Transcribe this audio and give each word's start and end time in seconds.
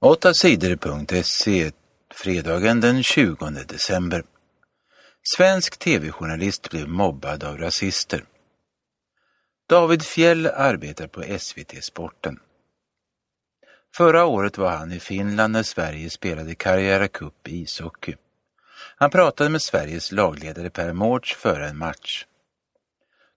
8 0.00 0.34
sidor.se 0.34 1.72
fredagen 2.14 2.80
den 2.80 3.02
20 3.02 3.50
december. 3.68 4.24
Svensk 5.36 5.78
tv-journalist 5.78 6.70
blev 6.70 6.88
mobbad 6.88 7.44
av 7.44 7.58
rasister. 7.58 8.24
David 9.68 10.02
Fjell 10.02 10.46
arbetar 10.46 11.06
på 11.06 11.38
SVT 11.38 11.84
Sporten. 11.84 12.40
Förra 13.96 14.24
året 14.24 14.58
var 14.58 14.70
han 14.70 14.92
i 14.92 15.00
Finland 15.00 15.52
när 15.52 15.62
Sverige 15.62 16.10
spelade 16.10 16.54
Carriera 16.54 17.08
Cup 17.08 17.48
i 17.48 17.60
ishockey. 17.60 18.14
Han 18.96 19.10
pratade 19.10 19.50
med 19.50 19.62
Sveriges 19.62 20.12
lagledare 20.12 20.70
Per 20.70 20.92
Mårts 20.92 21.34
före 21.34 21.68
en 21.68 21.78
match. 21.78 22.24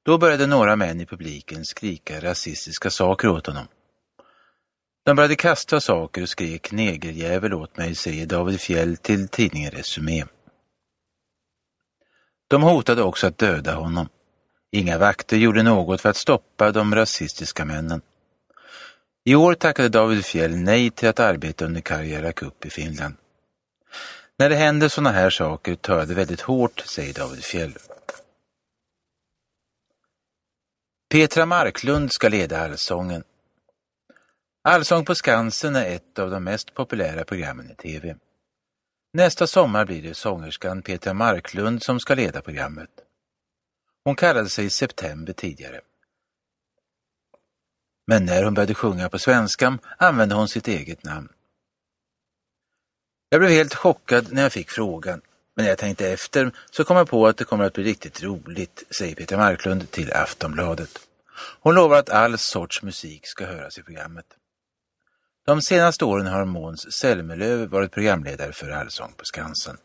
Då 0.03 0.17
började 0.17 0.47
några 0.47 0.75
män 0.75 1.01
i 1.01 1.05
publiken 1.05 1.65
skrika 1.65 2.19
rasistiska 2.19 2.89
saker 2.89 3.27
åt 3.27 3.47
honom. 3.47 3.67
De 5.03 5.15
började 5.15 5.35
kasta 5.35 5.81
saker 5.81 6.21
och 6.21 6.29
skrek 6.29 6.71
negerjävel 6.71 7.53
åt 7.53 7.77
mig, 7.77 7.95
säger 7.95 8.25
David 8.25 8.61
Fjell 8.61 8.97
till 8.97 9.27
tidningen 9.27 9.71
Resumé. 9.71 10.25
De 12.47 12.63
hotade 12.63 13.03
också 13.03 13.27
att 13.27 13.37
döda 13.37 13.75
honom. 13.75 14.09
Inga 14.71 14.97
vakter 14.97 15.37
gjorde 15.37 15.63
något 15.63 16.01
för 16.01 16.09
att 16.09 16.17
stoppa 16.17 16.71
de 16.71 16.95
rasistiska 16.95 17.65
männen. 17.65 18.01
I 19.23 19.35
år 19.35 19.53
tackade 19.53 19.89
David 19.89 20.25
Fjell 20.25 20.55
nej 20.55 20.89
till 20.89 21.09
att 21.09 21.19
arbeta 21.19 21.65
under 21.65 21.81
Karjala 21.81 22.31
Cup 22.31 22.65
i 22.65 22.69
Finland. 22.69 23.15
När 24.37 24.49
det 24.49 24.55
händer 24.55 24.89
sådana 24.89 25.11
här 25.11 25.29
saker 25.29 25.75
tar 25.75 25.97
jag 25.97 26.07
det 26.07 26.13
väldigt 26.13 26.41
hårt, 26.41 26.79
säger 26.79 27.13
David 27.13 27.43
Fjell. 27.43 27.77
Petra 31.09 31.45
Marklund 31.45 32.11
ska 32.11 32.29
leda 32.29 32.63
Allsången. 32.63 33.23
Allsång 34.63 35.05
på 35.05 35.15
Skansen 35.15 35.75
är 35.75 35.95
ett 35.95 36.19
av 36.19 36.29
de 36.29 36.43
mest 36.43 36.73
populära 36.73 37.25
programmen 37.25 37.71
i 37.71 37.75
tv. 37.75 38.15
Nästa 39.13 39.47
sommar 39.47 39.85
blir 39.85 40.01
det 40.01 40.13
sångerskan 40.13 40.81
Petra 40.81 41.13
Marklund 41.13 41.83
som 41.83 41.99
ska 41.99 42.15
leda 42.15 42.41
programmet. 42.41 42.89
Hon 44.03 44.15
kallade 44.15 44.49
sig 44.49 44.69
September 44.69 45.33
tidigare. 45.33 45.81
Men 48.07 48.25
när 48.25 48.43
hon 48.43 48.53
började 48.53 48.73
sjunga 48.73 49.09
på 49.09 49.19
svenska 49.19 49.77
använde 49.97 50.35
hon 50.35 50.47
sitt 50.47 50.67
eget 50.67 51.03
namn. 51.03 51.29
Jag 53.29 53.41
blev 53.41 53.51
helt 53.51 53.75
chockad 53.75 54.33
när 54.33 54.41
jag 54.41 54.53
fick 54.53 54.69
frågan, 54.69 55.21
men 55.55 55.63
när 55.63 55.69
jag 55.69 55.77
tänkte 55.77 56.09
efter 56.09 56.51
så 56.71 56.83
kom 56.83 56.97
jag 56.97 57.09
på 57.09 57.27
att 57.27 57.37
det 57.37 57.43
kommer 57.43 57.63
att 57.63 57.73
bli 57.73 57.83
riktigt 57.83 58.23
roligt, 58.23 58.83
säger 58.89 59.15
Petra 59.15 59.37
Marklund 59.37 59.91
till 59.91 60.13
Aftonbladet. 60.13 61.07
Hon 61.59 61.75
lovar 61.75 61.97
att 61.97 62.09
all 62.09 62.37
sorts 62.37 62.83
musik 62.83 63.27
ska 63.27 63.45
höras 63.45 63.77
i 63.77 63.83
programmet. 63.83 64.37
De 65.45 65.61
senaste 65.61 66.05
åren 66.05 66.27
har 66.27 66.45
Måns 66.45 66.93
Zelmerlöw 66.93 67.65
varit 67.65 67.91
programledare 67.91 68.53
för 68.53 68.69
Allsång 68.69 69.13
på 69.17 69.25
Skansen. 69.25 69.77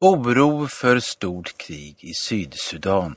Oro 0.00 0.66
för 0.66 1.00
stort 1.00 1.58
krig 1.58 2.04
i 2.04 2.14
Sydsudan. 2.14 3.16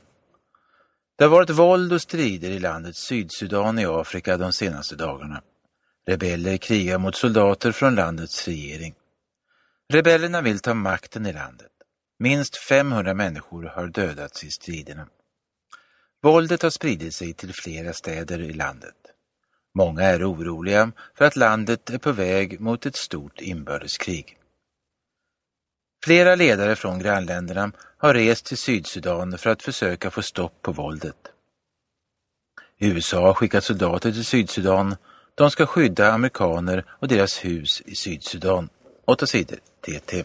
Det 1.18 1.24
har 1.24 1.30
varit 1.30 1.50
våld 1.50 1.92
och 1.92 2.02
strider 2.02 2.50
i 2.50 2.58
landet 2.58 2.96
Sydsudan 2.96 3.78
i 3.78 3.86
Afrika 3.86 4.36
de 4.36 4.52
senaste 4.52 4.96
dagarna. 4.96 5.42
Rebeller 6.06 6.56
krigar 6.56 6.98
mot 6.98 7.16
soldater 7.16 7.72
från 7.72 7.94
landets 7.94 8.48
regering. 8.48 8.94
Rebellerna 9.92 10.40
vill 10.40 10.60
ta 10.60 10.74
makten 10.74 11.26
i 11.26 11.32
landet. 11.32 11.72
Minst 12.18 12.56
500 12.56 13.14
människor 13.14 13.62
har 13.62 13.86
dödats 13.86 14.44
i 14.44 14.50
striderna. 14.50 15.06
Våldet 16.22 16.62
har 16.62 16.70
spridit 16.70 17.14
sig 17.14 17.34
till 17.34 17.54
flera 17.54 17.92
städer 17.92 18.40
i 18.40 18.52
landet. 18.52 19.07
Många 19.78 20.02
är 20.02 20.32
oroliga 20.32 20.92
för 21.14 21.24
att 21.24 21.36
landet 21.36 21.90
är 21.90 21.98
på 21.98 22.12
väg 22.12 22.60
mot 22.60 22.86
ett 22.86 22.96
stort 22.96 23.40
inbördeskrig. 23.40 24.38
Flera 26.04 26.34
ledare 26.34 26.76
från 26.76 26.98
grannländerna 26.98 27.72
har 27.98 28.14
rest 28.14 28.46
till 28.46 28.56
Sydsudan 28.56 29.38
för 29.38 29.50
att 29.50 29.62
försöka 29.62 30.10
få 30.10 30.22
stopp 30.22 30.62
på 30.62 30.72
våldet. 30.72 31.16
USA 32.78 33.20
har 33.20 33.34
skickat 33.34 33.64
soldater 33.64 34.12
till 34.12 34.24
Sydsudan. 34.24 34.96
De 35.34 35.50
ska 35.50 35.66
skydda 35.66 36.12
amerikaner 36.12 36.84
och 36.88 37.08
deras 37.08 37.44
hus 37.44 37.82
i 37.86 37.94
Sydsudan. 37.94 38.68
8 39.04 39.26
sidor 39.26 39.58
TT. 39.80 40.24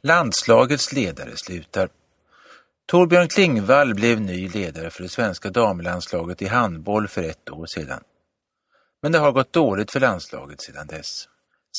Landslagets 0.00 0.92
ledare 0.92 1.36
slutar. 1.36 1.88
Torbjörn 2.90 3.28
Klingvall 3.28 3.94
blev 3.94 4.20
ny 4.20 4.48
ledare 4.48 4.90
för 4.90 5.02
det 5.02 5.08
svenska 5.08 5.50
damlandslaget 5.50 6.42
i 6.42 6.46
handboll 6.46 7.08
för 7.08 7.22
ett 7.22 7.50
år 7.50 7.66
sedan. 7.66 8.00
Men 9.02 9.12
det 9.12 9.18
har 9.18 9.32
gått 9.32 9.52
dåligt 9.52 9.90
för 9.90 10.00
landslaget 10.00 10.62
sedan 10.62 10.86
dess. 10.86 11.28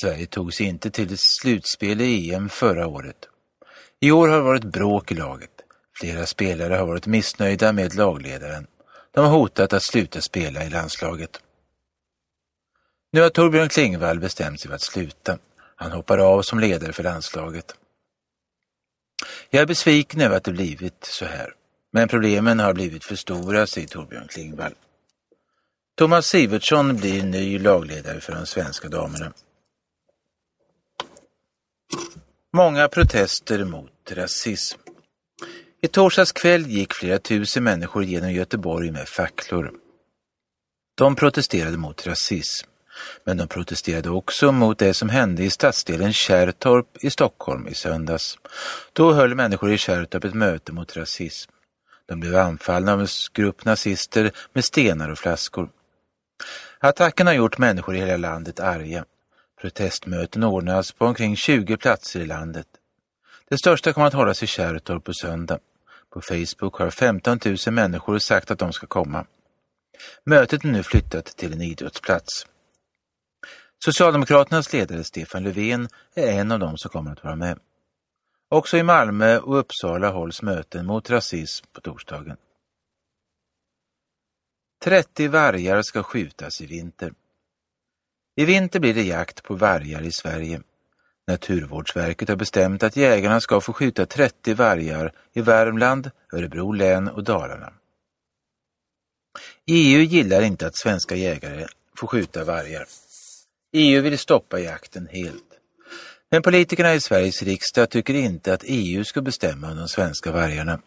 Sverige 0.01 0.25
tog 0.25 0.53
sig 0.53 0.66
inte 0.66 0.91
till 0.91 1.13
ett 1.13 1.19
slutspel 1.19 2.01
i 2.01 2.33
EM 2.33 2.50
förra 2.50 2.88
året. 2.88 3.16
I 4.00 4.11
år 4.11 4.27
har 4.27 4.38
det 4.38 4.44
varit 4.44 4.63
bråk 4.63 5.11
i 5.11 5.16
laget. 5.16 5.51
Flera 6.00 6.25
spelare 6.25 6.73
har 6.73 6.85
varit 6.85 7.07
missnöjda 7.07 7.73
med 7.73 7.95
lagledaren. 7.95 8.67
De 9.11 9.25
har 9.25 9.31
hotat 9.31 9.73
att 9.73 9.83
sluta 9.83 10.21
spela 10.21 10.63
i 10.63 10.69
landslaget. 10.69 11.41
Nu 13.11 13.21
har 13.21 13.29
Torbjörn 13.29 13.69
Klingvall 13.69 14.19
bestämt 14.19 14.61
sig 14.61 14.69
för 14.69 14.75
att 14.75 14.81
sluta. 14.81 15.38
Han 15.75 15.91
hoppar 15.91 16.17
av 16.17 16.41
som 16.41 16.59
ledare 16.59 16.94
för 16.94 17.03
landslaget. 17.03 17.75
Jag 19.49 19.61
är 19.61 19.65
besviken 19.65 20.21
över 20.21 20.37
att 20.37 20.43
det 20.43 20.51
blivit 20.51 21.03
så 21.03 21.25
här. 21.25 21.53
Men 21.91 22.07
problemen 22.07 22.59
har 22.59 22.73
blivit 22.73 23.03
för 23.03 23.15
stora, 23.15 23.67
säger 23.67 23.87
Torbjörn 23.87 24.27
Klingvall. 24.27 24.73
Thomas 25.97 26.27
Sivertsson 26.27 26.97
blir 26.97 27.23
ny 27.23 27.59
lagledare 27.59 28.19
för 28.19 28.33
de 28.33 28.45
svenska 28.45 28.89
damerna. 28.89 29.33
Många 32.53 32.87
protester 32.87 33.63
mot 33.63 34.11
rasism. 34.11 34.79
I 35.81 35.88
torsdags 35.88 36.31
kväll 36.31 36.67
gick 36.67 36.93
flera 36.93 37.19
tusen 37.19 37.63
människor 37.63 38.03
genom 38.03 38.31
Göteborg 38.31 38.91
med 38.91 39.09
facklor. 39.09 39.71
De 40.95 41.15
protesterade 41.15 41.77
mot 41.77 42.07
rasism, 42.07 42.67
men 43.24 43.38
de 43.38 43.47
protesterade 43.47 44.09
också 44.09 44.52
mot 44.52 44.79
det 44.79 44.94
som 44.94 45.09
hände 45.09 45.44
i 45.44 45.50
stadsdelen 45.50 46.13
Kärrtorp 46.13 47.03
i 47.03 47.09
Stockholm 47.09 47.68
i 47.68 47.74
söndags. 47.74 48.38
Då 48.94 49.13
höll 49.13 49.35
människor 49.35 49.72
i 49.72 49.78
Kärrtorp 49.78 50.24
ett 50.24 50.34
möte 50.34 50.72
mot 50.72 50.97
rasism. 50.97 51.51
De 52.06 52.19
blev 52.19 52.35
anfallna 52.35 52.94
av 52.94 53.01
en 53.01 53.07
grupp 53.34 53.66
nazister 53.66 54.31
med 54.53 54.66
stenar 54.66 55.09
och 55.09 55.19
flaskor. 55.19 55.69
Attacken 56.80 57.28
har 57.28 57.34
gjort 57.34 57.57
människor 57.57 57.96
i 57.96 58.00
hela 58.00 58.18
landet 58.18 58.59
arga. 58.59 59.06
Protestmöten 59.62 60.44
ordnas 60.44 60.91
på 60.91 61.06
omkring 61.06 61.35
20 61.35 61.78
platser 61.78 62.19
i 62.19 62.25
landet. 62.25 62.68
Det 63.50 63.57
största 63.57 63.94
kommer 63.94 64.07
att 64.07 64.13
hållas 64.13 64.44
i 64.44 64.47
Kärrtorp 64.47 65.03
på 65.03 65.13
söndag. 65.13 65.59
På 66.13 66.22
Facebook 66.22 66.75
har 66.75 66.90
15 66.90 67.40
000 67.46 67.57
människor 67.68 68.19
sagt 68.19 68.51
att 68.51 68.59
de 68.59 68.74
ska 68.74 68.88
komma. 68.88 69.25
Mötet 70.24 70.63
är 70.63 70.68
nu 70.68 70.84
flyttat 70.84 71.25
till 71.25 71.53
en 71.53 71.62
idrottsplats. 71.62 72.47
Socialdemokraternas 73.86 74.74
ledare 74.74 75.03
Stefan 75.03 75.44
Löfven 75.44 75.90
är 76.16 76.40
en 76.40 76.52
av 76.52 76.59
dem 76.59 76.78
som 76.78 76.90
kommer 76.92 77.12
att 77.12 77.24
vara 77.24 77.36
med. 77.36 77.59
Också 78.50 78.78
i 78.78 78.84
Malmö 78.84 79.38
och 79.38 79.59
Uppsala 79.59 80.09
hålls 80.09 80.42
möten 80.42 80.86
mot 80.86 81.09
rasism 81.09 81.66
på 81.74 81.81
torsdagen. 81.81 82.38
30 84.84 85.28
vargar 85.28 85.81
ska 85.81 86.03
skjutas 86.03 86.62
i 86.62 86.66
vinter. 86.66 87.14
I 88.36 88.46
vinter 88.46 88.80
blir 88.80 88.94
det 88.94 89.03
jakt 89.03 89.44
på 89.44 89.56
vargar 89.56 90.02
i 90.02 90.12
Sverige. 90.12 90.62
Naturvårdsverket 91.28 92.30
har 92.30 92.36
bestämt 92.36 92.84
att 92.84 92.96
jägarna 92.96 93.42
ska 93.42 93.62
få 93.62 93.74
skjuta 93.74 94.06
30 94.06 94.53
vargar 94.53 95.13
i 95.34 95.42
Värmland, 95.42 96.12
Örebro 96.34 96.72
län 96.72 97.08
och 97.08 97.24
Dalarna. 97.24 97.74
EU 99.66 100.01
gillar 100.01 100.42
inte 100.42 100.68
att 100.68 100.77
svenska 100.77 101.16
jägare 101.16 101.68
får 101.98 102.07
skjuta 102.07 102.44
vargar. 102.44 102.86
EU 103.73 104.01
vill 104.01 104.19
stoppa 104.19 104.59
jakten 104.59 105.07
helt. 105.12 105.44
Men 106.31 106.41
politikerna 106.41 106.94
i 106.94 107.00
Sveriges 107.00 107.44
riksdag 107.44 107.89
tycker 107.89 108.13
inte 108.13 108.53
att 108.53 108.63
EU 108.65 109.03
ska 109.03 109.21
bestämma 109.21 109.71
om 109.71 109.77
de 109.77 109.88
svenska 109.88 110.31
vargarna. 110.31 110.81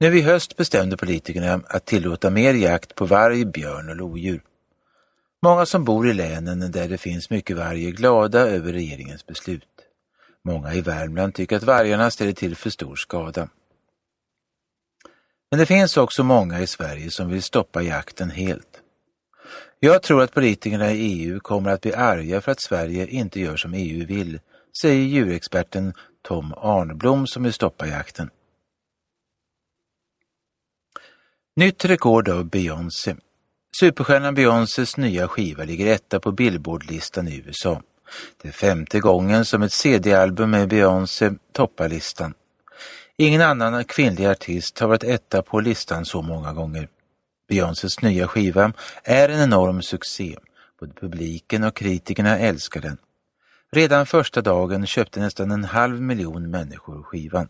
Nu 0.00 0.18
i 0.18 0.20
höst 0.20 0.56
bestämde 0.56 0.96
politikerna 0.96 1.60
att 1.66 1.84
tillåta 1.84 2.30
mer 2.30 2.54
jakt 2.54 2.94
på 2.94 3.04
varg, 3.04 3.44
björn 3.44 3.88
och 3.88 3.96
lodjur. 3.96 4.42
Många 5.42 5.66
som 5.66 5.84
bor 5.84 6.08
i 6.08 6.12
länen 6.12 6.72
där 6.72 6.88
det 6.88 6.98
finns 6.98 7.30
mycket 7.30 7.56
varg 7.56 7.86
är 7.86 7.90
glada 7.90 8.40
över 8.40 8.72
regeringens 8.72 9.26
beslut. 9.26 9.68
Många 10.44 10.74
i 10.74 10.80
Värmland 10.80 11.34
tycker 11.34 11.56
att 11.56 11.62
vargarna 11.62 12.10
ställer 12.10 12.32
till 12.32 12.56
för 12.56 12.70
stor 12.70 12.96
skada. 12.96 13.48
Men 15.50 15.58
det 15.58 15.66
finns 15.66 15.96
också 15.96 16.24
många 16.24 16.60
i 16.60 16.66
Sverige 16.66 17.10
som 17.10 17.28
vill 17.30 17.42
stoppa 17.42 17.82
jakten 17.82 18.30
helt. 18.30 18.81
Jag 19.84 20.02
tror 20.02 20.22
att 20.22 20.34
politikerna 20.34 20.92
i 20.92 20.98
EU 20.98 21.40
kommer 21.40 21.70
att 21.70 21.80
bli 21.80 21.94
arga 21.94 22.40
för 22.40 22.52
att 22.52 22.60
Sverige 22.60 23.06
inte 23.06 23.40
gör 23.40 23.56
som 23.56 23.74
EU 23.74 24.06
vill, 24.06 24.40
säger 24.82 25.02
e 25.02 25.06
djurexperten 25.06 25.94
Tom 26.22 26.54
Arnblom 26.56 27.26
som 27.26 27.42
vill 27.42 27.52
stoppa 27.52 27.86
jakten. 27.86 28.30
Nytt 31.56 31.84
rekord 31.84 32.28
av 32.28 32.44
Beyoncé. 32.44 33.16
Superstjärnan 33.80 34.34
Beyoncés 34.34 34.96
nya 34.96 35.28
skiva 35.28 35.64
ligger 35.64 35.86
etta 35.86 36.20
på 36.20 36.32
Billboardlistan 36.32 37.28
i 37.28 37.42
USA. 37.46 37.82
Det 38.42 38.48
är 38.48 38.52
femte 38.52 39.00
gången 39.00 39.44
som 39.44 39.62
ett 39.62 39.72
CD-album 39.72 40.50
med 40.50 40.68
Beyoncé 40.68 41.30
toppar 41.52 41.88
listan. 41.88 42.34
Ingen 43.16 43.40
annan 43.40 43.84
kvinnlig 43.84 44.26
artist 44.26 44.78
har 44.78 44.88
varit 44.88 45.04
etta 45.04 45.42
på 45.42 45.60
listan 45.60 46.04
så 46.04 46.22
många 46.22 46.52
gånger. 46.52 46.88
Beyoncés 47.52 48.02
nya 48.02 48.28
skiva 48.28 48.72
är 49.04 49.28
en 49.28 49.40
enorm 49.40 49.82
succé. 49.82 50.36
Både 50.80 50.92
publiken 50.92 51.64
och 51.64 51.76
kritikerna 51.76 52.38
älskar 52.38 52.80
den. 52.80 52.98
Redan 53.72 54.06
första 54.06 54.42
dagen 54.42 54.86
köpte 54.86 55.20
nästan 55.20 55.50
en 55.50 55.64
halv 55.64 56.00
miljon 56.00 56.50
människor 56.50 57.02
skivan. 57.02 57.48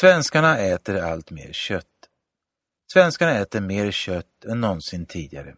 Svenskarna 0.00 0.58
äter 0.58 0.96
allt 0.96 1.30
mer 1.30 1.52
kött. 1.52 1.86
Svenskarna 2.92 3.32
äter 3.32 3.60
mer 3.60 3.90
kött 3.90 4.44
än 4.44 4.60
någonsin 4.60 5.06
tidigare. 5.06 5.54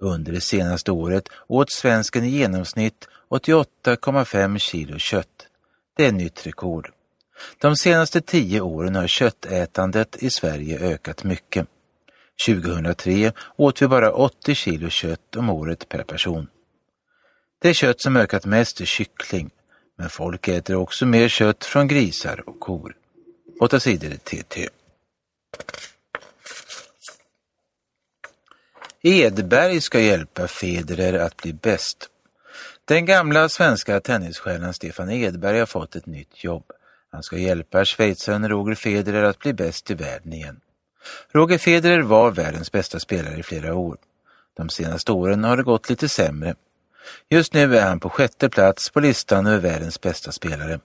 Under 0.00 0.32
det 0.32 0.40
senaste 0.40 0.92
året 0.92 1.28
åt 1.46 1.72
svensken 1.72 2.24
i 2.24 2.28
genomsnitt 2.28 3.08
88,5 3.30 4.58
kilo 4.58 4.98
kött. 4.98 5.48
Det 5.96 6.06
är 6.06 6.12
nytt 6.12 6.46
rekord. 6.46 6.92
De 7.58 7.76
senaste 7.76 8.20
tio 8.20 8.60
åren 8.60 8.94
har 8.94 9.06
köttätandet 9.06 10.16
i 10.22 10.30
Sverige 10.30 10.78
ökat 10.78 11.24
mycket. 11.24 11.66
2003 12.46 13.32
åt 13.56 13.82
vi 13.82 13.88
bara 13.88 14.12
80 14.12 14.54
kilo 14.54 14.90
kött 14.90 15.36
om 15.36 15.50
året 15.50 15.88
per 15.88 16.02
person. 16.02 16.46
Det 17.62 17.74
kött 17.74 18.00
som 18.00 18.16
ökat 18.16 18.44
mest 18.44 18.80
är 18.80 18.84
kyckling, 18.84 19.50
men 19.98 20.10
folk 20.10 20.48
äter 20.48 20.76
också 20.76 21.06
mer 21.06 21.28
kött 21.28 21.64
från 21.64 21.88
grisar 21.88 22.48
och 22.48 22.60
kor. 22.60 22.96
8 23.60 23.80
sidor 23.80 24.10
TT. 24.10 24.68
Edberg 29.02 29.80
ska 29.80 30.00
hjälpa 30.00 30.48
Federer 30.48 31.18
att 31.18 31.36
bli 31.36 31.52
bäst. 31.52 32.08
Den 32.84 33.06
gamla 33.06 33.48
svenska 33.48 34.00
tennisstjärnan 34.00 34.74
Stefan 34.74 35.10
Edberg 35.10 35.58
har 35.58 35.66
fått 35.66 35.96
ett 35.96 36.06
nytt 36.06 36.44
jobb. 36.44 36.64
Han 37.14 37.22
ska 37.22 37.38
hjälpa 37.38 37.84
schweizaren 37.84 38.48
Roger 38.48 38.74
Federer 38.74 39.22
att 39.22 39.38
bli 39.38 39.52
bäst 39.52 39.90
i 39.90 39.94
världen 39.94 40.32
igen. 40.32 40.60
Roger 41.32 41.58
Federer 41.58 42.00
var 42.00 42.30
världens 42.30 42.72
bästa 42.72 43.00
spelare 43.00 43.38
i 43.38 43.42
flera 43.42 43.74
år. 43.74 43.96
De 44.56 44.68
senaste 44.68 45.12
åren 45.12 45.44
har 45.44 45.56
det 45.56 45.62
gått 45.62 45.90
lite 45.90 46.08
sämre. 46.08 46.54
Just 47.30 47.54
nu 47.54 47.76
är 47.76 47.86
han 47.86 48.00
på 48.00 48.10
sjätte 48.10 48.48
plats 48.48 48.90
på 48.90 49.00
listan 49.00 49.46
över 49.46 49.58
världens 49.58 50.00
bästa 50.00 50.32
spelare. 50.32 50.80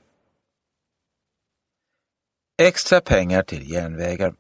Extra 2.62 3.02
pengar 3.02 3.44
till 3.44 3.72
järnvägar. 3.72 4.34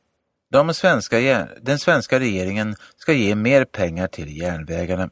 De 0.51 0.74
svenska, 0.74 1.47
den 1.62 1.80
svenska 1.80 2.19
regeringen 2.19 2.75
ska 2.97 3.13
ge 3.13 3.36
mer 3.36 3.65
pengar 3.65 4.07
till 4.07 4.38
järnvägarna. 4.38 5.09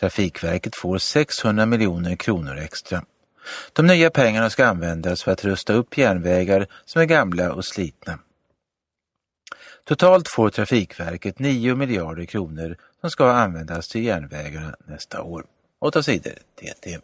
Trafikverket 0.00 0.76
får 0.76 0.98
600 0.98 1.66
miljoner 1.66 2.16
kronor 2.16 2.56
extra. 2.56 3.04
De 3.72 3.86
nya 3.86 4.10
pengarna 4.10 4.50
ska 4.50 4.66
användas 4.66 5.22
för 5.22 5.32
att 5.32 5.44
rusta 5.44 5.72
upp 5.72 5.98
järnvägar 5.98 6.66
som 6.84 7.02
är 7.02 7.06
gamla 7.06 7.52
och 7.52 7.64
slitna. 7.64 8.18
Totalt 9.84 10.28
får 10.28 10.50
Trafikverket 10.50 11.38
9 11.38 11.74
miljarder 11.74 12.24
kronor 12.24 12.76
som 13.00 13.10
ska 13.10 13.30
användas 13.30 13.88
till 13.88 14.04
järnvägarna 14.04 14.76
nästa 14.86 15.22
år. 15.22 15.44
8 15.80 16.02
sidor 16.02 16.32
TT. 16.32 16.98